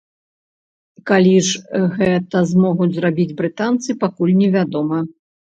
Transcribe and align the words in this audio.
Калі 1.09 1.33
ж 1.49 1.85
гэта 1.99 2.43
змогуць 2.53 2.89
зрабіць 2.97 3.37
брытанцы, 3.43 3.89
пакуль 4.07 4.37
не 4.43 4.49
вядома. 4.57 4.97